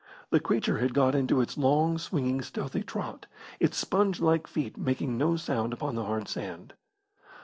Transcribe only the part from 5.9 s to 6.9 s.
the hard sand.